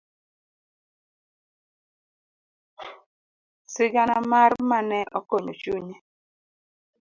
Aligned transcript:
Sigana 3.73 4.17
mar 4.31 4.51
Ma 4.69 4.79
ne 4.89 4.99
okonyo 5.19 5.53
chunye. 5.61 5.97